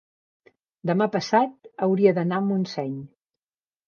[0.91, 2.97] demà passat hauria d'anar a Montseny.